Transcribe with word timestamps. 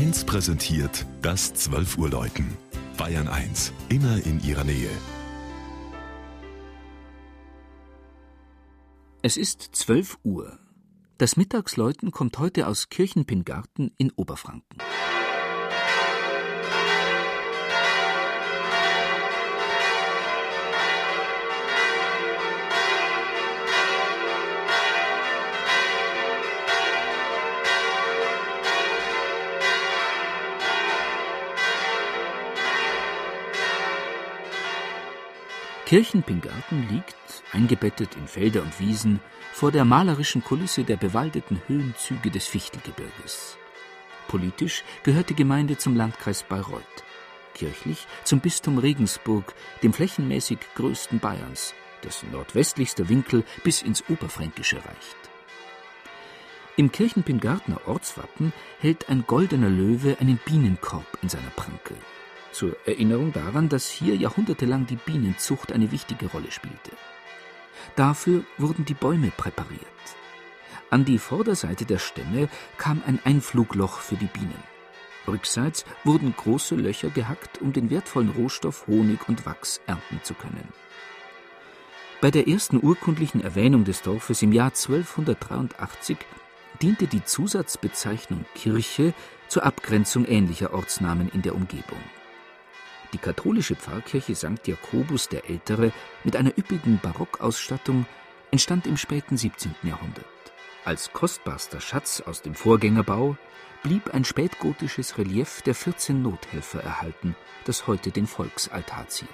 1 0.00 0.24
präsentiert 0.24 1.04
das 1.20 1.52
12 1.52 1.98
Uhr 1.98 2.08
Läuten. 2.08 2.56
Bayern 2.96 3.28
1, 3.28 3.70
immer 3.90 4.24
in 4.24 4.42
ihrer 4.42 4.64
Nähe. 4.64 4.88
Es 9.20 9.36
ist 9.36 9.60
12 9.60 10.16
Uhr. 10.24 10.58
Das 11.18 11.36
Mittagsläuten 11.36 12.12
kommt 12.12 12.38
heute 12.38 12.66
aus 12.66 12.88
Kirchenpingarten 12.88 13.92
in 13.98 14.10
Oberfranken. 14.12 14.78
Kirchenpingarten 35.90 36.88
liegt, 36.88 37.16
eingebettet 37.50 38.14
in 38.14 38.28
Felder 38.28 38.62
und 38.62 38.78
Wiesen, 38.78 39.18
vor 39.52 39.72
der 39.72 39.84
malerischen 39.84 40.44
Kulisse 40.44 40.84
der 40.84 40.96
bewaldeten 40.96 41.60
Höhenzüge 41.66 42.30
des 42.30 42.46
Fichtelgebirges. 42.46 43.58
Politisch 44.28 44.84
gehört 45.02 45.30
die 45.30 45.34
Gemeinde 45.34 45.78
zum 45.78 45.96
Landkreis 45.96 46.44
Bayreuth, 46.44 46.84
kirchlich 47.54 48.06
zum 48.22 48.38
Bistum 48.38 48.78
Regensburg, 48.78 49.52
dem 49.82 49.92
flächenmäßig 49.92 50.60
größten 50.76 51.18
Bayerns, 51.18 51.74
dessen 52.04 52.30
nordwestlichster 52.30 53.08
Winkel 53.08 53.42
bis 53.64 53.82
ins 53.82 54.08
Oberfränkische 54.08 54.76
reicht. 54.76 55.16
Im 56.76 56.92
Kirchenpingartner 56.92 57.80
Ortswappen 57.88 58.52
hält 58.78 59.08
ein 59.08 59.24
goldener 59.26 59.68
Löwe 59.68 60.18
einen 60.20 60.38
Bienenkorb 60.44 61.18
in 61.20 61.28
seiner 61.28 61.50
Pranke 61.50 61.96
zur 62.52 62.76
Erinnerung 62.86 63.32
daran, 63.32 63.68
dass 63.68 63.88
hier 63.88 64.16
jahrhundertelang 64.16 64.86
die 64.86 64.96
Bienenzucht 64.96 65.72
eine 65.72 65.92
wichtige 65.92 66.26
Rolle 66.26 66.50
spielte. 66.50 66.92
Dafür 67.96 68.44
wurden 68.58 68.84
die 68.84 68.94
Bäume 68.94 69.32
präpariert. 69.36 69.80
An 70.90 71.04
die 71.04 71.18
Vorderseite 71.18 71.84
der 71.84 71.98
Stämme 71.98 72.48
kam 72.76 73.02
ein 73.06 73.20
Einflugloch 73.24 74.00
für 74.00 74.16
die 74.16 74.26
Bienen. 74.26 74.62
Rückseits 75.28 75.84
wurden 76.04 76.34
große 76.36 76.74
Löcher 76.74 77.10
gehackt, 77.10 77.60
um 77.60 77.72
den 77.72 77.90
wertvollen 77.90 78.30
Rohstoff 78.30 78.86
Honig 78.86 79.28
und 79.28 79.46
Wachs 79.46 79.80
ernten 79.86 80.20
zu 80.22 80.34
können. 80.34 80.68
Bei 82.20 82.30
der 82.30 82.48
ersten 82.48 82.82
urkundlichen 82.82 83.40
Erwähnung 83.40 83.84
des 83.84 84.02
Dorfes 84.02 84.42
im 84.42 84.52
Jahr 84.52 84.68
1283 84.68 86.18
diente 86.82 87.06
die 87.06 87.24
Zusatzbezeichnung 87.24 88.44
Kirche 88.54 89.14
zur 89.48 89.64
Abgrenzung 89.64 90.26
ähnlicher 90.26 90.74
Ortsnamen 90.74 91.28
in 91.30 91.42
der 91.42 91.54
Umgebung. 91.54 92.00
Die 93.12 93.18
katholische 93.18 93.74
Pfarrkirche 93.74 94.34
St. 94.34 94.66
Jakobus 94.66 95.28
der 95.28 95.48
Ältere 95.48 95.92
mit 96.22 96.36
einer 96.36 96.56
üppigen 96.56 97.00
Barockausstattung 97.02 98.06
entstand 98.50 98.86
im 98.86 98.96
späten 98.96 99.36
17. 99.36 99.74
Jahrhundert. 99.82 100.24
Als 100.84 101.12
kostbarster 101.12 101.80
Schatz 101.80 102.20
aus 102.20 102.42
dem 102.42 102.54
Vorgängerbau 102.54 103.36
blieb 103.82 104.14
ein 104.14 104.24
spätgotisches 104.24 105.18
Relief 105.18 105.62
der 105.62 105.74
14 105.74 106.22
Nothelfer 106.22 106.82
erhalten, 106.82 107.34
das 107.64 107.86
heute 107.86 108.10
den 108.10 108.26
Volksaltar 108.26 109.08
ziert. 109.08 109.28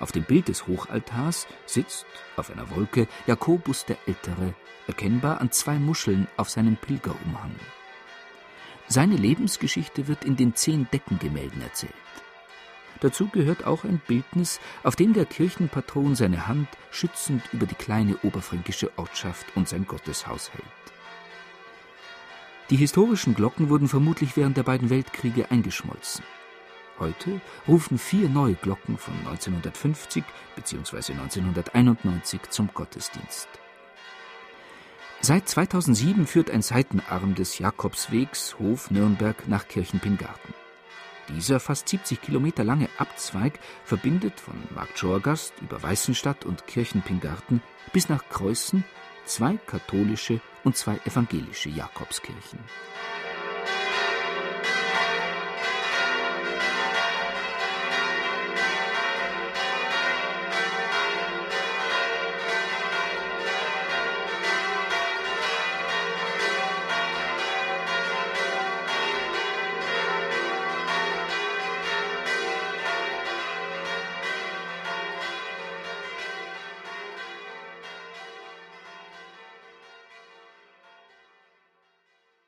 Auf 0.00 0.12
dem 0.12 0.24
Bild 0.24 0.48
des 0.48 0.66
Hochaltars 0.66 1.46
sitzt 1.66 2.06
auf 2.36 2.50
einer 2.50 2.70
Wolke 2.70 3.08
Jakobus 3.26 3.86
der 3.86 3.96
Ältere, 4.06 4.54
erkennbar 4.86 5.40
an 5.40 5.50
zwei 5.50 5.78
Muscheln 5.78 6.28
auf 6.36 6.50
seinem 6.50 6.76
Pilgerumhang. 6.76 7.54
Seine 8.86 9.16
Lebensgeschichte 9.16 10.08
wird 10.08 10.24
in 10.24 10.36
den 10.36 10.54
zehn 10.54 10.86
Deckengemälden 10.92 11.62
erzählt. 11.62 11.94
Dazu 13.04 13.28
gehört 13.28 13.66
auch 13.66 13.84
ein 13.84 14.00
Bildnis, 14.08 14.60
auf 14.82 14.96
dem 14.96 15.12
der 15.12 15.26
Kirchenpatron 15.26 16.14
seine 16.14 16.46
Hand 16.46 16.68
schützend 16.90 17.42
über 17.52 17.66
die 17.66 17.74
kleine 17.74 18.16
oberfränkische 18.22 18.90
Ortschaft 18.96 19.44
und 19.54 19.68
sein 19.68 19.86
Gotteshaus 19.86 20.50
hält. 20.54 20.64
Die 22.70 22.76
historischen 22.76 23.34
Glocken 23.34 23.68
wurden 23.68 23.88
vermutlich 23.88 24.38
während 24.38 24.56
der 24.56 24.62
beiden 24.62 24.88
Weltkriege 24.88 25.50
eingeschmolzen. 25.50 26.24
Heute 26.98 27.42
rufen 27.68 27.98
vier 27.98 28.30
neue 28.30 28.54
Glocken 28.54 28.96
von 28.96 29.12
1950 29.18 30.24
bzw. 30.56 31.12
1991 31.12 32.40
zum 32.48 32.70
Gottesdienst. 32.72 33.48
Seit 35.20 35.46
2007 35.46 36.26
führt 36.26 36.50
ein 36.50 36.62
Seitenarm 36.62 37.34
des 37.34 37.58
Jakobswegs 37.58 38.58
Hof 38.58 38.90
Nürnberg 38.90 39.46
nach 39.46 39.68
Kirchenpingarten. 39.68 40.53
Dieser 41.28 41.58
fast 41.58 41.88
70 41.88 42.20
Kilometer 42.20 42.64
lange 42.64 42.88
Abzweig 42.98 43.58
verbindet 43.84 44.40
von 44.40 44.54
Marktschorgast 44.74 45.54
über 45.60 45.82
Weißenstadt 45.82 46.44
und 46.44 46.66
Kirchenpingarten 46.66 47.62
bis 47.92 48.08
nach 48.08 48.28
Kreuzen 48.28 48.84
zwei 49.24 49.56
katholische 49.66 50.40
und 50.64 50.76
zwei 50.76 50.98
evangelische 51.06 51.70
Jakobskirchen. 51.70 52.58